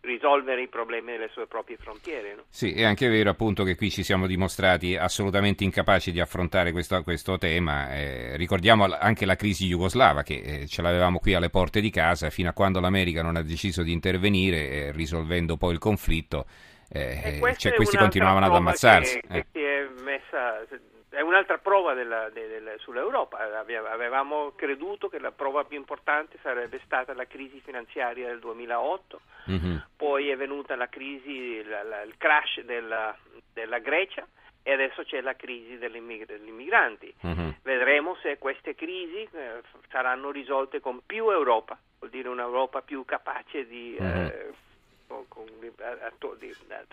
risolvere 0.00 0.62
i 0.62 0.68
problemi 0.68 1.12
delle 1.12 1.28
sue 1.30 1.46
proprie 1.46 1.76
frontiere. 1.76 2.34
No? 2.34 2.44
Sì, 2.48 2.72
è 2.72 2.84
anche 2.84 3.08
vero 3.08 3.28
appunto 3.28 3.64
che 3.64 3.76
qui 3.76 3.90
ci 3.90 4.02
siamo 4.02 4.26
dimostrati 4.26 4.96
assolutamente 4.96 5.62
incapaci 5.62 6.10
di 6.10 6.20
affrontare 6.20 6.72
questo, 6.72 7.02
questo 7.02 7.36
tema. 7.36 7.94
Eh, 7.94 8.34
ricordiamo 8.38 8.84
anche 8.84 9.26
la 9.26 9.36
crisi 9.36 9.66
jugoslava 9.66 10.22
che 10.22 10.40
eh, 10.40 10.66
ce 10.66 10.80
l'avevamo 10.80 11.18
qui 11.18 11.34
alle 11.34 11.50
porte 11.50 11.82
di 11.82 11.90
casa 11.90 12.30
fino 12.30 12.48
a 12.48 12.54
quando 12.54 12.80
l'America 12.80 13.20
non 13.20 13.36
ha 13.36 13.42
deciso 13.42 13.82
di 13.82 13.92
intervenire 13.92 14.70
eh, 14.70 14.92
risolvendo 14.92 15.58
poi 15.58 15.74
il 15.74 15.78
conflitto. 15.78 16.46
Eh, 16.88 17.40
cioè, 17.58 17.74
questi 17.74 17.98
continuavano 17.98 18.46
ad 18.46 18.54
ammazzarsi. 18.54 19.20
Che, 19.20 19.28
che 19.28 19.36
eh. 19.36 19.46
si 19.52 19.60
è 19.60 20.02
messa 20.02 20.64
è 21.12 21.20
un'altra 21.20 21.58
prova 21.58 21.92
della, 21.92 22.30
della, 22.30 22.72
sull'Europa. 22.78 23.38
Avevamo 23.38 24.52
creduto 24.56 25.08
che 25.08 25.18
la 25.18 25.30
prova 25.30 25.64
più 25.64 25.76
importante 25.76 26.38
sarebbe 26.42 26.80
stata 26.84 27.12
la 27.12 27.26
crisi 27.26 27.60
finanziaria 27.60 28.28
del 28.28 28.40
2008, 28.40 29.20
mm-hmm. 29.50 29.76
poi 29.96 30.30
è 30.30 30.36
venuta 30.36 30.74
la 30.74 30.88
crisi, 30.88 31.62
la, 31.64 31.82
la, 31.82 32.02
il 32.02 32.14
crash 32.16 32.60
della, 32.62 33.16
della, 33.52 33.78
Grecia 33.78 34.26
e 34.62 34.72
adesso 34.72 35.02
c'è 35.02 35.20
la 35.20 35.36
crisi 35.36 35.76
degli 35.76 35.96
immigranti. 35.96 37.14
Mm-hmm. 37.26 37.48
Vedremo 37.62 38.16
se 38.22 38.38
queste 38.38 38.74
crisi 38.74 39.28
eh, 39.32 39.60
saranno 39.90 40.30
risolte 40.30 40.80
con 40.80 41.02
più 41.04 41.30
Europa, 41.30 41.78
vuol 41.98 42.10
dire 42.10 42.28
un'Europa 42.28 42.80
più 42.80 43.04
capace 43.04 43.66
di... 43.66 43.98
Mm-hmm. 44.00 44.26
Eh, 44.26 44.50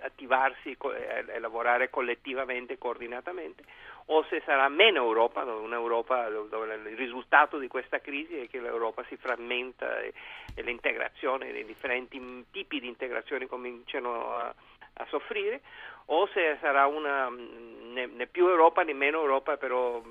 attivarsi 0.01 0.77
e 0.77 1.39
lavorare 1.39 1.89
collettivamente, 1.89 2.77
coordinatamente, 2.77 3.63
o 4.11 4.23
se 4.23 4.41
sarà 4.43 4.67
meno 4.69 5.03
Europa, 5.03 5.43
un'Europa 5.43 6.27
dove 6.29 6.73
il 6.73 6.97
risultato 6.97 7.57
di 7.57 7.67
questa 7.67 7.99
crisi 7.99 8.39
è 8.39 8.49
che 8.49 8.59
l'Europa 8.59 9.03
si 9.07 9.15
frammenta 9.17 9.99
e, 9.99 10.13
e 10.55 10.61
l'integrazione, 10.63 11.49
i 11.49 11.65
differenti 11.65 12.45
tipi 12.51 12.79
di 12.79 12.87
integrazione 12.87 13.45
cominciano 13.45 14.35
a, 14.35 14.53
a 14.93 15.05
soffrire, 15.09 15.61
o 16.05 16.27
se 16.33 16.57
sarà 16.59 16.87
una, 16.87 17.29
né, 17.29 18.07
né, 18.07 18.25
più 18.25 18.47
Europa 18.47 18.81
né 18.81 18.93
meno 18.93 19.19
Europa, 19.19 19.57
però 19.57 20.01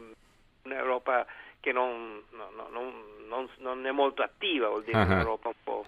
un'Europa 0.62 1.26
che 1.61 1.73
non, 1.73 2.23
no, 2.30 2.50
no, 2.54 2.92
non, 3.26 3.49
non 3.56 3.85
è 3.85 3.90
molto 3.90 4.23
attiva, 4.23 4.68
vuol 4.68 4.85
dire 4.85 4.97
uh-huh. 4.97 5.06
un'Europa 5.06 5.49
un 5.49 5.54
po', 5.64 5.85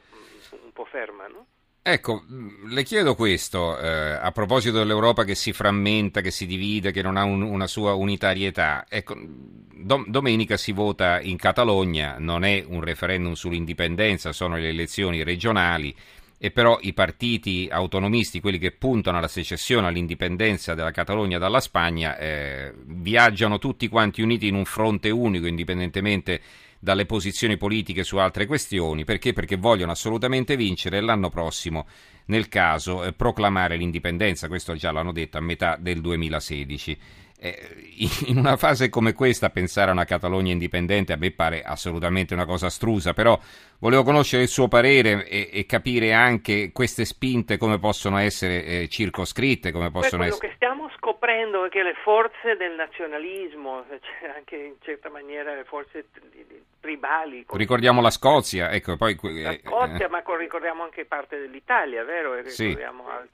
un 0.51 0.73
po 0.73 0.85
ferma. 0.85 1.29
No? 1.29 1.47
Ecco, 1.83 2.25
mm, 2.31 2.73
le 2.73 2.83
chiedo 2.83 3.15
questo 3.15 3.79
eh, 3.79 3.89
a 3.89 4.31
proposito 4.33 4.77
dell'Europa 4.79 5.25
che 5.25 5.35
si 5.35 5.53
frammenta, 5.53 6.21
che 6.21 6.31
si 6.31 6.45
divide, 6.45 6.93
che 6.93 7.01
non 7.01 7.17
ha 7.17 7.25
un, 7.25 7.41
una 7.41 7.67
sua 7.67 7.95
unitarietà. 7.95 8.85
Ecco, 8.87 9.17
dom- 9.17 10.07
domenica 10.07 10.59
si 10.59 10.73
vota 10.73 11.21
in 11.21 11.39
Catalogna, 11.39 12.17
non 12.19 12.45
è 12.45 12.63
un 12.67 12.83
referendum 12.83 13.33
sull'indipendenza, 13.33 14.33
sono 14.33 14.57
le 14.57 14.69
elezioni 14.69 15.23
regionali 15.23 15.95
e 16.43 16.51
però 16.51 16.79
i 16.83 16.93
partiti 16.93 17.69
autonomisti, 17.71 18.41
quelli 18.41 18.59
che 18.59 18.73
puntano 18.73 19.19
alla 19.19 19.29
secessione, 19.29 19.87
all'indipendenza 19.87 20.75
della 20.75 20.91
Catalogna 20.91 21.39
dalla 21.39 21.61
Spagna, 21.61 22.17
eh, 22.19 22.73
viaggiano 22.85 23.59
tutti 23.59 23.89
quanti 23.89 24.23
uniti 24.23 24.47
in 24.47 24.55
un 24.55 24.65
fronte 24.65 25.11
unico, 25.11 25.47
indipendentemente 25.47 26.41
dalle 26.81 27.07
posizioni 27.07 27.57
politiche 27.57 28.03
su 28.03 28.17
altre 28.17 28.47
questioni. 28.47 29.05
Perché? 29.05 29.33
Perché 29.33 29.57
vogliono 29.57 29.93
assolutamente 29.93 30.57
vincere 30.57 30.97
e 30.97 31.01
l'anno 31.01 31.29
prossimo 31.29 31.87
nel 32.27 32.49
caso 32.49 33.05
eh, 33.05 33.13
proclamare 33.13 33.77
l'indipendenza, 33.77 34.49
questo 34.49 34.75
già 34.75 34.91
l'hanno 34.91 35.13
detto 35.13 35.37
a 35.37 35.41
metà 35.41 35.77
del 35.77 36.01
2016. 36.01 36.99
Eh, 37.43 37.57
in 38.27 38.37
una 38.37 38.59
fase 38.59 38.91
come 38.91 39.15
questa 39.15 39.49
pensare 39.49 39.89
a 39.89 39.95
una 39.95 40.05
Catalogna 40.05 40.53
indipendente 40.53 41.15
a 41.15 41.17
me 41.17 41.31
pare 41.31 41.63
assolutamente 41.63 42.35
una 42.35 42.45
cosa 42.45 42.67
astrusa, 42.67 43.15
però 43.15 43.39
volevo 43.79 44.03
conoscere 44.03 44.43
il 44.43 44.49
suo 44.49 44.69
parere 44.69 45.27
e, 45.27 45.49
e 45.51 45.65
capire 45.65 46.13
anche 46.13 46.71
queste 46.71 47.07
spinte 47.07 47.57
come 47.57 47.79
possono 47.79 48.19
essere 48.19 48.65
eh, 48.65 48.89
circoscritte, 48.89 49.73
come 49.73 49.91
possono 49.91 50.23
Beh, 50.23 50.29
essere... 50.29 50.49
che 50.49 50.55
stiamo 50.55 50.91
scoprendo 50.97 51.65
è 51.65 51.71
che 51.71 51.83
le 51.83 51.95
forze 52.03 52.57
del 52.59 52.75
nazionalismo, 52.75 53.85
cioè 53.89 54.31
anche 54.37 54.57
in 54.57 54.75
certa 54.81 55.09
maniera 55.09 55.55
le 55.55 55.65
forze 55.65 56.09
tribali... 56.79 57.47
Ricordiamo 57.51 58.03
la 58.03 58.11
Scozia, 58.11 58.71
ecco, 58.71 58.97
poi... 58.97 59.19
La 59.23 59.53
eh, 59.53 59.61
Scozia, 59.65 60.07
eh, 60.07 60.09
ma 60.09 60.23
ricordiamo 60.39 60.83
anche 60.83 61.07
parte 61.07 61.39
dell'Italia, 61.39 62.05
vero? 62.05 62.35
E 62.35 62.43
ricordiamo 62.43 63.05
sì. 63.05 63.30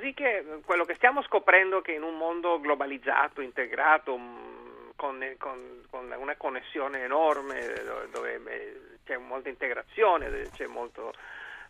Così 0.00 0.14
che 0.14 0.38
eh, 0.38 0.44
quello 0.64 0.86
che 0.86 0.94
stiamo 0.94 1.20
scoprendo 1.24 1.80
è 1.80 1.82
che 1.82 1.92
in 1.92 2.02
un 2.02 2.16
mondo 2.16 2.58
globalizzato, 2.58 3.42
integrato, 3.42 4.16
mm, 4.16 4.88
con, 4.96 5.22
con, 5.36 5.84
con 5.90 6.10
una 6.16 6.36
connessione 6.36 7.02
enorme, 7.02 7.60
dove, 7.84 8.08
dove 8.10 8.40
eh, 8.46 8.80
c'è 9.04 9.18
molta 9.18 9.50
integrazione, 9.50 10.48
c'è 10.54 10.64
molto 10.64 11.12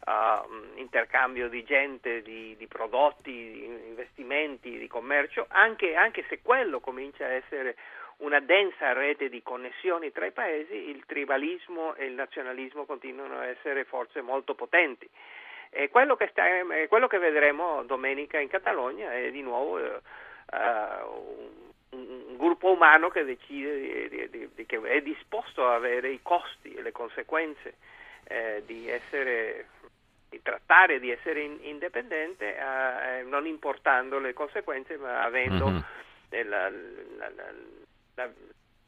uh, 0.07 0.79
intercambio 0.79 1.49
di 1.49 1.65
gente, 1.65 2.23
di, 2.23 2.55
di, 2.57 2.69
prodotti, 2.69 3.33
di 3.33 3.65
investimenti, 3.65 4.79
di 4.79 4.87
commercio, 4.87 5.47
anche, 5.49 5.97
anche 5.97 6.25
se 6.29 6.41
quello 6.41 6.79
comincia 6.79 7.25
a 7.25 7.33
essere 7.33 7.75
una 8.19 8.39
densa 8.39 8.93
rete 8.93 9.29
di 9.29 9.43
connessioni 9.43 10.13
tra 10.13 10.27
i 10.27 10.33
paesi, 10.33 10.89
il 10.89 11.05
tribalismo 11.05 11.97
e 11.97 12.05
il 12.05 12.13
nazionalismo 12.13 12.85
continuano 12.85 13.39
a 13.39 13.47
essere 13.47 13.83
forze 13.83 14.21
molto 14.21 14.55
potenti. 14.55 15.11
E 15.71 15.89
quello 15.89 16.17
che, 16.17 16.29
sta, 16.33 16.43
quello 16.89 17.07
che 17.07 17.19
vedremo 17.19 17.85
domenica 17.85 18.39
in 18.39 18.49
Catalogna 18.49 19.13
è 19.13 19.31
di 19.31 19.41
nuovo 19.41 19.77
uh, 19.77 19.99
un, 21.91 22.07
un, 22.29 22.37
gruppo 22.37 22.73
umano 22.73 23.09
che 23.09 23.25
decide 23.25 24.09
di, 24.09 24.31
di, 24.31 24.49
di, 24.53 24.67
che 24.67 24.81
è 24.83 25.01
disposto 25.01 25.69
a 25.69 25.75
avere 25.75 26.11
i 26.11 26.21
costi 26.23 26.75
e 26.75 26.83
le 26.83 26.91
conseguenze 26.91 27.77
eh, 28.25 28.63
di 28.67 28.89
essere 28.89 29.67
di 30.31 30.41
trattare 30.43 31.01
di 31.01 31.11
essere 31.11 31.41
in, 31.43 31.59
indipendente 31.63 32.57
eh, 32.57 33.23
non 33.25 33.47
importando 33.47 34.19
le 34.21 34.33
conseguenze 34.33 34.97
ma 34.97 35.23
avendo 35.23 35.69
mm-hmm. 35.69 36.49
la, 36.49 36.71
la, 36.71 37.53
la, 38.15 38.31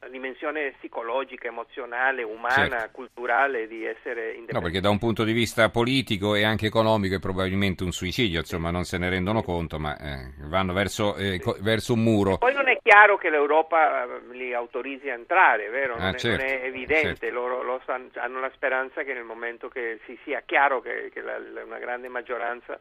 la 0.03 0.09
dimensione 0.09 0.73
psicologica, 0.77 1.47
emozionale, 1.47 2.23
umana, 2.23 2.69
certo. 2.79 2.89
culturale 2.91 3.67
di 3.67 3.85
essere 3.85 4.33
indipendenti. 4.33 4.53
No, 4.53 4.61
perché 4.61 4.81
da 4.81 4.89
un 4.89 4.99
punto 4.99 5.23
di 5.23 5.31
vista 5.31 5.69
politico 5.69 6.35
e 6.35 6.43
anche 6.43 6.67
economico 6.67 7.15
è 7.15 7.19
probabilmente 7.19 7.83
un 7.83 7.91
suicidio, 7.91 8.39
insomma, 8.39 8.69
non 8.69 8.83
se 8.83 8.97
ne 8.97 9.09
rendono 9.09 9.41
conto, 9.41 9.79
ma 9.79 9.97
eh, 9.97 10.33
vanno 10.47 10.73
verso, 10.73 11.15
eh, 11.15 11.39
co- 11.39 11.55
verso, 11.61 11.93
un 11.93 12.03
muro. 12.03 12.33
E 12.33 12.37
poi 12.37 12.53
non 12.53 12.67
è 12.67 12.77
chiaro 12.83 13.17
che 13.17 13.29
l'Europa 13.29 14.03
eh, 14.03 14.35
li 14.35 14.53
autorizzi 14.53 15.09
a 15.09 15.13
entrare, 15.13 15.69
vero? 15.69 15.95
Non, 15.95 16.07
ah, 16.07 16.13
è, 16.13 16.17
certo, 16.17 16.43
non 16.43 16.53
è, 16.53 16.65
evidente, 16.65 17.27
certo. 17.27 17.33
loro 17.33 17.63
lo 17.63 17.81
san, 17.85 18.09
hanno 18.15 18.39
la 18.39 18.51
speranza 18.53 19.03
che 19.03 19.13
nel 19.13 19.23
momento 19.23 19.69
che 19.69 19.99
si 20.05 20.17
sia 20.23 20.41
chiaro 20.45 20.81
che, 20.81 21.09
che 21.13 21.21
la, 21.21 21.37
una 21.63 21.79
grande 21.79 22.09
maggioranza 22.09 22.77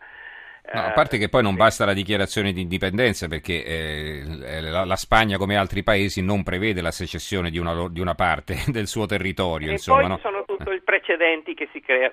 No, 0.72 0.80
a 0.80 0.92
parte 0.92 1.18
che 1.18 1.28
poi 1.28 1.42
non 1.42 1.56
basta 1.56 1.84
la 1.84 1.92
dichiarazione 1.92 2.52
di 2.52 2.60
indipendenza 2.60 3.26
perché 3.26 3.64
eh, 3.64 4.22
la, 4.60 4.84
la, 4.84 4.96
Spagna 4.96 5.36
come 5.36 5.56
altri 5.56 5.82
paesi 5.82 6.22
non 6.22 6.44
prevede 6.44 6.80
la 6.80 6.92
secessione 6.92 7.50
di 7.50 7.58
una, 7.58 7.88
di 7.88 8.00
una 8.00 8.14
parte 8.14 8.62
del 8.68 8.86
suo 8.86 9.04
territorio. 9.06 9.68
E 9.68 9.72
insomma, 9.72 10.00
poi 10.00 10.08
no? 10.08 10.18
sono 10.22 10.44
tutti 10.46 10.70
i 10.70 10.80
precedenti 10.80 11.54
che 11.54 11.68
si 11.72 11.80
crea. 11.80 12.12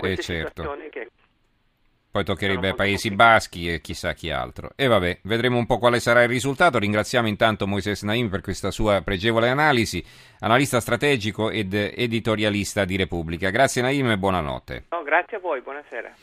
Eh, 0.00 0.16
certo. 0.18 0.76
Che... 0.90 1.08
Poi 2.10 2.24
toccherebbe 2.24 2.68
ai 2.68 2.74
Paesi 2.74 3.10
Baschi 3.10 3.72
e 3.72 3.80
chissà 3.80 4.12
chi 4.12 4.30
altro. 4.30 4.70
E 4.76 4.86
vabbè, 4.86 5.20
vedremo 5.22 5.56
un 5.56 5.66
po' 5.66 5.78
quale 5.78 5.98
sarà 5.98 6.22
il 6.22 6.28
risultato. 6.28 6.78
Ringraziamo 6.78 7.26
intanto 7.26 7.66
Moises 7.66 8.02
Naim 8.02 8.28
per 8.28 8.40
questa 8.40 8.70
sua 8.70 9.02
pregevole 9.02 9.48
analisi, 9.48 10.04
analista 10.40 10.78
strategico 10.78 11.50
ed 11.50 11.74
editorialista 11.74 12.84
di 12.84 12.96
Repubblica. 12.96 13.50
Grazie 13.50 13.82
Naim 13.82 14.10
e 14.10 14.18
buonanotte. 14.18 14.84
No, 14.90 15.02
grazie 15.02 15.38
a 15.38 15.40
voi, 15.40 15.60
buonasera. 15.60 16.14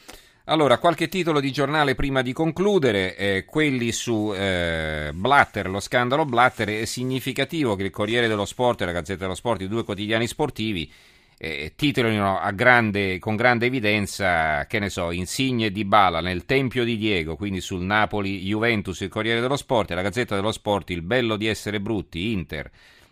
Allora, 0.52 0.80
qualche 0.80 1.08
titolo 1.08 1.40
di 1.40 1.50
giornale 1.50 1.96
prima 1.96 2.22
di 2.22 2.34
concludere, 2.34 3.16
eh, 3.16 3.46
quelli 3.46 3.94
su 3.94 4.34
eh, 4.36 5.12
Blatter, 5.14 5.70
lo 5.70 5.80
scandalo 5.80 6.26
Blatter, 6.26 6.68
è 6.68 6.84
significativo 6.84 7.78
che 7.78 7.84
il 7.84 7.90
Corriere 7.90 8.28
dello 8.28 8.44
Sport 8.44 8.82
e 8.82 8.86
la 8.86 8.92
Gazzetta 8.92 9.22
dello 9.22 9.34
Sport, 9.34 9.62
i 9.62 9.70
due 9.70 9.86
quotidiani 9.86 10.28
sportivi, 10.28 10.92
eh, 11.38 11.72
titolino 11.74 12.38
grande, 12.54 13.18
con 13.18 13.38
grande 13.38 13.68
evidenza, 13.68 14.66
che 14.66 14.80
ne 14.80 14.90
so, 14.90 15.12
Insigne 15.12 15.72
di 15.72 15.86
Bala 15.86 16.20
nel 16.20 16.44
Tempio 16.44 16.84
di 16.84 16.98
Diego, 16.98 17.38
quindi 17.38 17.62
sul 17.62 17.84
Napoli 17.84 18.40
Juventus, 18.40 19.00
il 19.00 19.08
Corriere 19.08 19.40
dello 19.40 19.56
Sport 19.56 19.92
e 19.92 19.96
la 19.96 20.02
Gazzetta 20.02 20.36
dello 20.36 20.52
Sport, 20.52 20.90
il 20.90 21.02
bello 21.02 21.38
di 21.38 21.48
essere 21.48 21.80
brutti, 21.80 22.34
Inter 22.34 22.70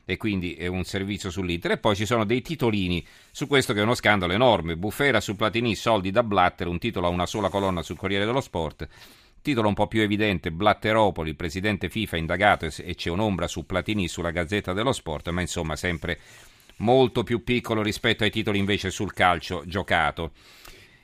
e 0.09 0.17
quindi 0.17 0.55
è 0.55 0.65
un 0.65 0.85
servizio 0.85 1.29
sull'Inter. 1.29 1.73
E 1.73 1.77
poi 1.77 1.95
ci 1.95 2.07
sono 2.07 2.25
dei 2.25 2.41
titolini 2.41 3.05
su 3.29 3.45
questo 3.45 3.73
che 3.73 3.79
è 3.79 3.83
uno 3.83 3.93
scandalo 3.93 4.33
enorme. 4.33 4.75
Bufera 4.75 5.21
su 5.21 5.35
Platini, 5.35 5.75
soldi 5.75 6.09
da 6.09 6.23
Blatter, 6.23 6.65
un 6.65 6.79
titolo 6.79 7.05
a 7.05 7.11
una 7.11 7.27
sola 7.27 7.49
colonna 7.49 7.83
sul 7.83 7.95
Corriere 7.95 8.25
dello 8.25 8.41
Sport. 8.41 8.87
Titolo 9.39 9.67
un 9.67 9.75
po' 9.75 9.85
più 9.85 10.01
evidente, 10.01 10.51
Blatteropoli, 10.51 11.35
presidente 11.35 11.89
FIFA 11.89 12.17
indagato 12.17 12.65
e 12.65 12.95
c'è 12.95 13.11
un'ombra 13.11 13.47
su 13.47 13.67
Platini 13.67 14.07
sulla 14.07 14.31
Gazzetta 14.31 14.73
dello 14.73 14.93
Sport, 14.93 15.29
ma 15.29 15.41
insomma 15.41 15.75
sempre 15.75 16.19
molto 16.77 17.21
più 17.21 17.43
piccolo 17.43 17.83
rispetto 17.83 18.23
ai 18.23 18.31
titoli 18.31 18.57
invece 18.57 18.89
sul 18.89 19.13
calcio 19.13 19.61
giocato. 19.67 20.31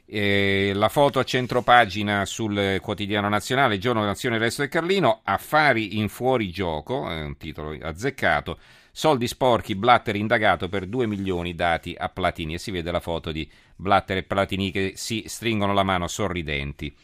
Eh, 0.07 0.71
la 0.73 0.89
foto 0.89 1.19
a 1.19 1.23
centropagina 1.23 2.25
sul 2.25 2.79
quotidiano 2.81 3.29
nazionale, 3.29 3.77
Giorno 3.77 4.03
Nazione 4.03 4.39
Resto 4.39 4.61
del 4.61 4.71
Carlino, 4.71 5.21
Affari 5.23 5.97
in 5.99 6.09
fuorigioco, 6.09 7.07
è 7.09 7.21
un 7.21 7.37
titolo 7.37 7.75
azzeccato, 7.79 8.57
Soldi 8.97 9.27
sporchi, 9.27 9.75
Blatter 9.75 10.15
indagato 10.15 10.69
per 10.69 10.85
2 10.85 11.05
milioni 11.05 11.53
dati 11.53 11.93
a 11.97 12.07
Platini 12.07 12.53
e 12.53 12.57
si 12.57 12.71
vede 12.71 12.91
la 12.91 13.01
foto 13.01 13.33
di 13.33 13.45
Blatter 13.75 14.15
e 14.15 14.23
Platini 14.23 14.71
che 14.71 14.93
si 14.95 15.25
stringono 15.27 15.73
la 15.73 15.83
mano 15.83 16.07
sorridenti. 16.07 16.95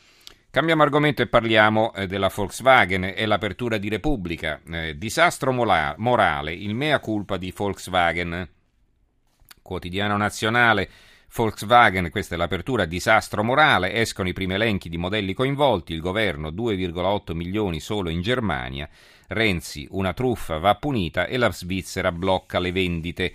Cambiamo 0.50 0.84
argomento 0.84 1.22
e 1.22 1.28
parliamo 1.28 1.94
eh, 1.94 2.08
della 2.08 2.32
Volkswagen 2.34 3.12
e 3.14 3.26
l'apertura 3.26 3.78
di 3.78 3.90
Repubblica. 3.90 4.62
Eh, 4.72 4.98
disastro 4.98 5.52
morale, 5.52 6.54
il 6.54 6.74
mea 6.76 7.02
culpa 7.02 7.36
di 7.36 7.54
Volkswagen. 7.54 8.48
Quotidiano 9.62 10.16
nazionale. 10.16 10.90
Volkswagen, 11.34 12.10
questa 12.10 12.36
è 12.36 12.38
l'apertura, 12.38 12.84
disastro 12.84 13.42
morale, 13.42 13.94
escono 13.94 14.28
i 14.28 14.34
primi 14.34 14.56
elenchi 14.56 14.90
di 14.90 14.98
modelli 14.98 15.34
coinvolti, 15.34 15.94
il 15.94 16.02
governo 16.02 16.50
2,8 16.50 17.34
milioni 17.34 17.80
solo 17.80 18.10
in 18.10 18.22
Germania, 18.22 18.90
Renzi, 19.28 19.88
una 19.92 20.12
truffa 20.12 20.58
va 20.58 20.76
punita 20.76 21.28
e 21.28 21.38
la 21.38 21.50
Svizzera 21.50 22.12
blocca 22.12 22.60
le 22.60 22.74
vendite. 22.74 23.34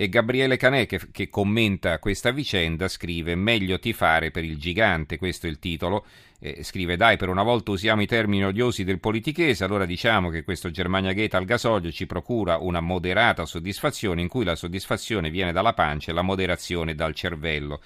E 0.00 0.08
Gabriele 0.08 0.56
Canè, 0.56 0.86
che, 0.86 1.00
che, 1.10 1.28
commenta 1.28 1.98
questa 1.98 2.30
vicenda, 2.30 2.86
scrive: 2.86 3.34
Meglio 3.34 3.80
tifare 3.80 4.30
per 4.30 4.44
il 4.44 4.56
gigante, 4.56 5.18
questo 5.18 5.48
è 5.48 5.50
il 5.50 5.58
titolo. 5.58 6.06
Eh, 6.38 6.62
scrive: 6.62 6.96
Dai, 6.96 7.16
per 7.16 7.28
una 7.28 7.42
volta 7.42 7.72
usiamo 7.72 8.00
i 8.00 8.06
termini 8.06 8.44
odiosi 8.44 8.84
del 8.84 9.00
politichese, 9.00 9.64
allora 9.64 9.86
diciamo 9.86 10.30
che 10.30 10.44
questo 10.44 10.70
Germania 10.70 11.12
Gate 11.12 11.36
al 11.36 11.44
gasolio 11.44 11.90
ci 11.90 12.06
procura 12.06 12.58
una 12.58 12.78
moderata 12.78 13.44
soddisfazione, 13.44 14.20
in 14.20 14.28
cui 14.28 14.44
la 14.44 14.54
soddisfazione 14.54 15.30
viene 15.30 15.50
dalla 15.50 15.74
pancia 15.74 16.12
e 16.12 16.14
la 16.14 16.22
moderazione 16.22 16.94
dal 16.94 17.12
cervello. 17.12 17.80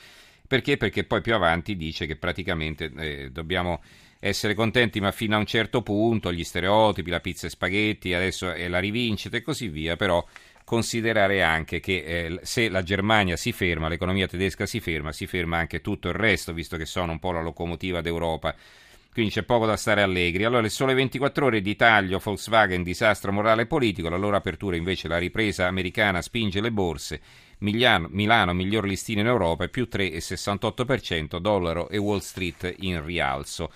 Perché? 0.47 0.77
Perché 0.77 1.05
poi 1.05 1.23
più 1.23 1.33
avanti 1.33 1.77
dice 1.77 2.05
che 2.05 2.17
praticamente 2.17 2.93
eh, 2.95 3.31
dobbiamo 3.31 3.81
essere 4.25 4.55
contenti, 4.55 5.01
ma 5.01 5.11
fino 5.13 5.35
a 5.35 5.39
un 5.39 5.47
certo 5.47 5.83
punto, 5.83 6.33
gli 6.33 6.45
stereotipi, 6.45 7.11
la 7.11 7.21
pizza 7.21 7.49
e 7.49 7.51
spaghetti, 7.51 8.15
adesso 8.15 8.53
è 8.53 8.69
la 8.69 8.79
rivincita 8.79 9.37
e 9.37 9.43
così 9.43 9.69
via, 9.69 9.97
però 9.97 10.25
considerare 10.65 11.43
anche 11.43 11.81
che 11.81 12.05
eh, 12.05 12.39
se 12.43 12.69
la 12.69 12.83
Germania 12.83 13.37
si 13.37 13.53
ferma, 13.53 13.89
l'economia 13.89 14.27
tedesca 14.27 14.67
si 14.67 14.81
ferma, 14.81 15.13
si 15.13 15.27
ferma 15.27 15.59
anche 15.59 15.81
tutto 15.81 16.09
il 16.09 16.15
resto, 16.15 16.53
visto 16.53 16.77
che 16.77 16.87
sono 16.87 17.13
un 17.13 17.19
po' 17.19 17.33
la 17.33 17.43
locomotiva 17.43 18.01
d'Europa. 18.01 18.55
Quindi 19.13 19.31
c'è 19.33 19.43
poco 19.43 19.67
da 19.67 19.77
stare 19.77 20.01
allegri. 20.01 20.45
Allora, 20.45 20.63
le 20.63 20.71
sole 20.71 20.95
24 20.95 21.45
ore 21.45 21.61
di 21.61 21.77
taglio, 21.77 22.19
Volkswagen, 22.19 22.83
disastro 22.83 23.31
morale 23.31 23.63
e 23.63 23.67
politico, 23.67 24.09
la 24.09 24.17
loro 24.17 24.37
apertura 24.37 24.75
invece, 24.75 25.07
la 25.07 25.19
ripresa 25.19 25.67
americana 25.67 26.23
spinge 26.23 26.63
le 26.63 26.73
borse. 26.73 27.21
Milano, 27.59 28.09
Milano 28.11 28.55
miglior 28.55 28.87
listino 28.87 29.21
in 29.21 29.27
Europa, 29.27 29.69
più 29.69 29.87
3,68%, 29.91 31.39
dollaro 31.39 31.91
e 31.91 31.99
Wall 31.99 32.21
Street 32.21 32.75
in 32.79 33.05
rialzo 33.05 33.71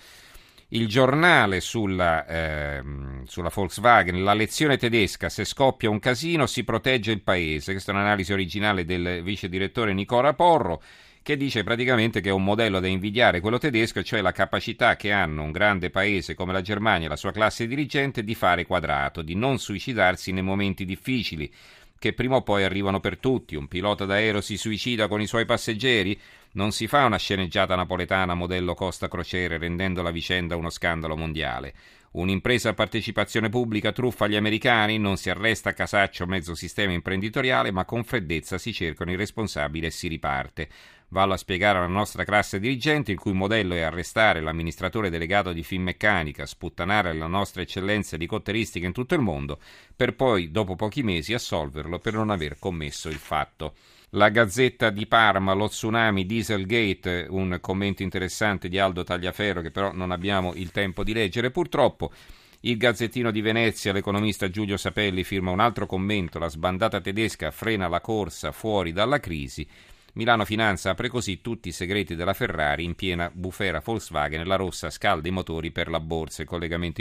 il 0.69 0.87
giornale 0.87 1.61
sulla, 1.61 2.25
eh, 2.25 2.83
sulla, 3.25 3.51
Volkswagen, 3.53 4.23
la 4.23 4.33
lezione 4.33 4.77
tedesca, 4.77 5.29
se 5.29 5.45
scoppia 5.45 5.89
un 5.89 5.99
casino 5.99 6.45
si 6.45 6.63
protegge 6.63 7.11
il 7.11 7.21
paese. 7.21 7.71
Questa 7.71 7.91
è 7.91 7.95
un'analisi 7.95 8.33
originale 8.33 8.83
del 8.83 9.21
vice 9.23 9.47
direttore 9.47 9.93
Nicola 9.93 10.33
Porro 10.33 10.81
che 11.27 11.35
dice 11.35 11.61
praticamente 11.63 12.21
che 12.21 12.29
è 12.29 12.31
un 12.31 12.45
modello 12.45 12.79
da 12.79 12.87
invidiare 12.87 13.41
quello 13.41 13.57
tedesco, 13.57 14.01
cioè 14.01 14.21
la 14.21 14.31
capacità 14.31 14.95
che 14.95 15.11
hanno 15.11 15.43
un 15.43 15.51
grande 15.51 15.89
paese 15.89 16.35
come 16.35 16.53
la 16.53 16.61
Germania 16.61 17.07
e 17.07 17.09
la 17.09 17.17
sua 17.17 17.33
classe 17.33 17.67
dirigente 17.67 18.23
di 18.23 18.33
fare 18.33 18.65
quadrato, 18.65 19.21
di 19.21 19.35
non 19.35 19.59
suicidarsi 19.59 20.31
nei 20.31 20.41
momenti 20.41 20.85
difficili, 20.85 21.51
che 21.99 22.13
prima 22.13 22.37
o 22.37 22.43
poi 22.43 22.63
arrivano 22.63 23.01
per 23.01 23.17
tutti. 23.17 23.57
Un 23.57 23.67
pilota 23.67 24.05
d'aereo 24.05 24.39
si 24.39 24.55
suicida 24.55 25.09
con 25.09 25.19
i 25.19 25.27
suoi 25.27 25.43
passeggeri? 25.43 26.17
Non 26.53 26.71
si 26.71 26.87
fa 26.87 27.05
una 27.05 27.17
sceneggiata 27.17 27.75
napoletana 27.75 28.33
modello 28.33 28.73
Costa 28.73 29.07
Crociere 29.07 29.57
rendendo 29.57 30.01
la 30.01 30.11
vicenda 30.11 30.55
uno 30.55 30.69
scandalo 30.69 31.15
mondiale. 31.15 31.73
Un'impresa 32.11 32.69
a 32.69 32.73
partecipazione 32.73 33.49
pubblica 33.49 33.91
truffa 33.91 34.27
gli 34.27 34.35
americani, 34.35 34.97
non 34.97 35.17
si 35.17 35.29
arresta 35.29 35.69
a 35.69 35.73
casaccio 35.73 36.25
mezzo 36.25 36.55
sistema 36.55 36.93
imprenditoriale, 36.93 37.69
ma 37.69 37.85
con 37.85 38.03
freddezza 38.03 38.57
si 38.57 38.73
cercano 38.73 39.11
i 39.11 39.15
responsabili 39.15 39.85
e 39.85 39.91
si 39.91 40.07
riparte. 40.07 40.69
Vallo 41.09 41.33
a 41.33 41.37
spiegare 41.37 41.77
alla 41.77 41.87
nostra 41.87 42.23
classe 42.23 42.59
dirigente, 42.59 43.11
il 43.11 43.19
cui 43.19 43.33
modello 43.33 43.75
è 43.75 43.81
arrestare 43.81 44.41
l'amministratore 44.41 45.09
delegato 45.09 45.53
di 45.53 45.63
Finmeccanica, 45.63 46.45
sputtanare 46.45 47.13
la 47.13 47.27
nostra 47.27 47.61
eccellenza 47.61 48.17
di 48.17 48.25
cotteristica 48.25 48.87
in 48.87 48.93
tutto 48.93 49.13
il 49.13 49.21
mondo, 49.21 49.59
per 49.95 50.15
poi, 50.15 50.49
dopo 50.49 50.75
pochi 50.75 51.03
mesi, 51.03 51.33
assolverlo 51.33 51.99
per 51.99 52.13
non 52.13 52.29
aver 52.29 52.57
commesso 52.57 53.09
il 53.09 53.17
fatto. 53.17 53.75
La 54.11 54.29
Gazzetta 54.29 54.89
di 54.89 55.05
Parma, 55.05 55.51
lo 55.51 55.67
tsunami 55.67 56.25
Dieselgate, 56.25 57.27
un 57.29 57.57
commento 57.59 58.03
interessante 58.03 58.69
di 58.69 58.79
Aldo 58.79 59.03
Tagliaferro 59.03 59.59
che 59.59 59.69
però 59.69 59.91
non 59.91 60.11
abbiamo 60.11 60.53
il 60.55 60.71
tempo 60.71 61.03
di 61.03 61.11
leggere 61.11 61.51
purtroppo. 61.51 62.13
Il 62.61 62.77
Gazzettino 62.77 63.31
di 63.31 63.41
Venezia, 63.41 63.91
l'economista 63.91 64.49
Giulio 64.49 64.77
Sapelli 64.77 65.25
firma 65.25 65.51
un 65.51 65.59
altro 65.59 65.85
commento, 65.87 66.39
la 66.39 66.47
sbandata 66.47 67.01
tedesca 67.01 67.51
frena 67.51 67.89
la 67.89 67.99
corsa 67.99 68.53
fuori 68.53 68.93
dalla 68.93 69.19
crisi. 69.19 69.67
Milano 70.13 70.45
Finanza 70.45 70.91
apre 70.91 71.09
così 71.09 71.41
tutti 71.41 71.67
i 71.67 71.73
segreti 71.73 72.15
della 72.15 72.33
Ferrari 72.33 72.85
in 72.85 72.95
piena 72.95 73.29
bufera 73.31 73.81
Volkswagen, 73.83 74.47
la 74.47 74.55
rossa 74.55 74.89
scalda 74.89 75.27
i 75.27 75.31
motori 75.31 75.71
per 75.71 75.89
la 75.89 75.99
borsa, 75.99 76.43
il, 76.43 76.47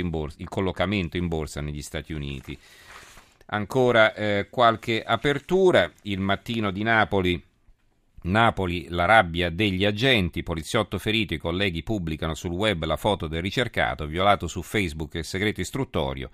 borsa, 0.08 0.36
il 0.40 0.48
collocamento 0.48 1.16
in 1.16 1.28
borsa 1.28 1.60
negli 1.60 1.82
Stati 1.82 2.12
Uniti. 2.12 2.58
Ancora 3.46 4.14
eh, 4.14 4.48
qualche 4.50 5.02
apertura. 5.02 5.90
Il 6.02 6.20
mattino 6.20 6.70
di 6.70 6.82
Napoli. 6.82 7.42
Napoli, 8.22 8.86
la 8.88 9.04
rabbia 9.04 9.50
degli 9.50 9.84
agenti, 9.84 10.42
poliziotto 10.42 10.98
ferito, 10.98 11.34
i 11.34 11.38
colleghi 11.38 11.84
pubblicano 11.84 12.34
sul 12.34 12.50
web 12.50 12.84
la 12.84 12.96
foto 12.96 13.28
del 13.28 13.40
ricercato, 13.40 14.06
violato 14.06 14.48
su 14.48 14.62
Facebook 14.62 15.14
il 15.14 15.24
segreto 15.24 15.60
istruttorio, 15.60 16.30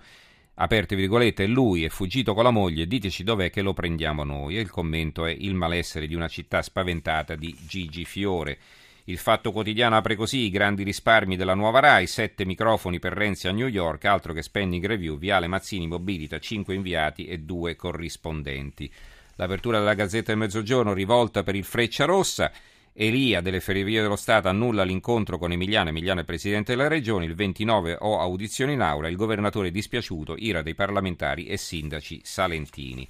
aperte 0.55 0.95
virgolette, 0.95 1.45
lui 1.45 1.83
è 1.83 1.89
fuggito 1.89 2.33
con 2.33 2.45
la 2.45 2.49
moglie, 2.49 2.87
diteci 2.87 3.23
dov'è 3.23 3.51
che 3.51 3.61
lo 3.61 3.73
prendiamo 3.73 4.23
noi. 4.23 4.57
E 4.57 4.61
il 4.61 4.71
commento 4.71 5.25
è 5.25 5.31
il 5.37 5.53
malessere 5.53 6.07
di 6.07 6.15
una 6.15 6.27
città 6.27 6.63
spaventata 6.63 7.35
di 7.35 7.55
Gigi 7.67 8.05
Fiore. 8.05 8.57
Il 9.05 9.17
Fatto 9.17 9.51
Quotidiano 9.51 9.97
apre 9.97 10.15
così 10.15 10.45
i 10.45 10.49
grandi 10.49 10.83
risparmi 10.83 11.35
della 11.35 11.55
nuova 11.55 11.81
RAI, 11.81 12.07
sette 12.07 12.45
microfoni 12.45 12.99
per 12.99 13.11
Renzi 13.11 13.49
a 13.49 13.51
New 13.51 13.67
York, 13.67 14.05
altro 14.05 14.31
che 14.31 14.41
spending 14.41 14.85
review, 14.85 15.17
Viale 15.17 15.47
Mazzini 15.47 15.87
mobilita 15.87 16.39
cinque 16.39 16.73
inviati 16.73 17.25
e 17.25 17.39
due 17.39 17.75
corrispondenti. 17.75 18.89
L'apertura 19.35 19.79
della 19.79 19.93
Gazzetta 19.93 20.31
del 20.31 20.37
Mezzogiorno 20.37 20.93
rivolta 20.93 21.43
per 21.43 21.55
il 21.55 21.65
Freccia 21.65 22.05
Rossa. 22.05 22.49
Elia 22.93 23.41
delle 23.41 23.59
Ferrovie 23.59 24.01
dello 24.01 24.15
Stato 24.15 24.47
annulla 24.47 24.83
l'incontro 24.83 25.37
con 25.37 25.51
Emiliano, 25.51 25.89
Emiliano 25.89 26.21
è 26.21 26.23
presidente 26.23 26.73
della 26.73 26.87
regione, 26.87 27.25
il 27.25 27.35
29 27.35 27.97
ho 27.99 28.21
audizione 28.21 28.71
in 28.71 28.79
aula, 28.79 29.09
il 29.09 29.17
governatore 29.17 29.69
dispiaciuto, 29.69 30.35
ira 30.37 30.61
dei 30.61 30.75
parlamentari 30.75 31.47
e 31.47 31.57
sindaci 31.57 32.21
salentini. 32.23 33.05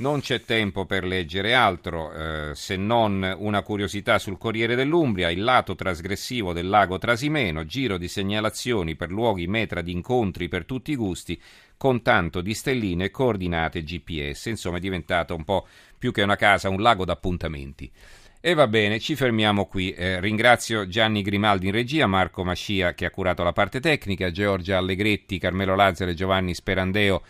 Non 0.00 0.20
c'è 0.20 0.40
tempo 0.40 0.86
per 0.86 1.04
leggere 1.04 1.52
altro 1.52 2.10
eh, 2.12 2.54
se 2.54 2.76
non 2.76 3.34
una 3.36 3.60
curiosità 3.60 4.18
sul 4.18 4.38
Corriere 4.38 4.74
dell'Umbria, 4.74 5.28
il 5.28 5.42
lato 5.42 5.74
trasgressivo 5.74 6.54
del 6.54 6.70
lago 6.70 6.96
Trasimeno, 6.96 7.66
giro 7.66 7.98
di 7.98 8.08
segnalazioni 8.08 8.96
per 8.96 9.10
luoghi 9.10 9.46
metra 9.46 9.82
di 9.82 9.92
incontri 9.92 10.48
per 10.48 10.64
tutti 10.64 10.92
i 10.92 10.96
gusti, 10.96 11.38
con 11.76 12.00
tanto 12.00 12.40
di 12.40 12.54
stelline 12.54 13.10
coordinate 13.10 13.82
GPS. 13.82 14.46
Insomma, 14.46 14.78
è 14.78 14.80
diventato 14.80 15.34
un 15.34 15.44
po' 15.44 15.66
più 15.98 16.12
che 16.12 16.22
una 16.22 16.36
casa, 16.36 16.70
un 16.70 16.80
lago 16.80 17.04
d'appuntamenti. 17.04 17.92
E 18.40 18.54
va 18.54 18.66
bene, 18.68 19.00
ci 19.00 19.14
fermiamo 19.14 19.66
qui. 19.66 19.92
Eh, 19.92 20.18
ringrazio 20.18 20.88
Gianni 20.88 21.20
Grimaldi 21.20 21.66
in 21.66 21.72
regia, 21.72 22.06
Marco 22.06 22.42
Mascia 22.42 22.94
che 22.94 23.04
ha 23.04 23.10
curato 23.10 23.42
la 23.42 23.52
parte 23.52 23.80
tecnica, 23.80 24.30
Giorgia 24.30 24.78
Allegretti, 24.78 25.38
Carmelo 25.38 25.74
Lazzaro 25.74 26.10
e 26.10 26.14
Giovanni 26.14 26.54
Sperandeo 26.54 27.22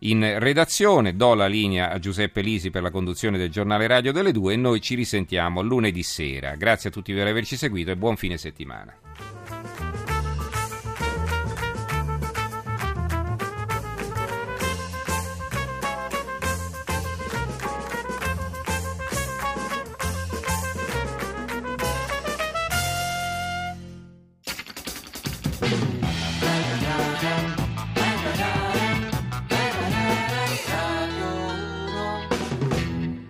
in 0.00 0.38
redazione. 0.38 1.16
Do 1.16 1.34
la 1.34 1.46
linea 1.46 1.90
a 1.90 1.98
Giuseppe 1.98 2.40
Lisi 2.40 2.70
per 2.70 2.82
la 2.82 2.90
conduzione 2.90 3.38
del 3.38 3.50
giornale 3.50 3.86
radio 3.86 4.12
delle 4.12 4.32
due 4.32 4.54
e 4.54 4.56
noi 4.56 4.80
ci 4.80 4.94
risentiamo 4.94 5.62
lunedì 5.62 6.02
sera. 6.02 6.54
Grazie 6.54 6.90
a 6.90 6.92
tutti 6.92 7.12
per 7.12 7.26
averci 7.26 7.56
seguito 7.56 7.90
e 7.90 7.96
buon 7.96 8.16
fine 8.16 8.36
settimana. 8.36 8.94